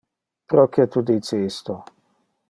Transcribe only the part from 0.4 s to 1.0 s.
Proque